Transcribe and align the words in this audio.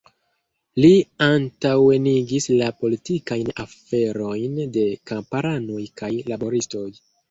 Li 0.85 0.89
antaŭenigis 1.25 2.49
la 2.63 2.71
politikajn 2.81 3.55
aferojn 3.67 4.59
de 4.81 4.91
kamparanoj 5.13 5.83
kaj 6.03 6.15
laboristoj. 6.35 6.89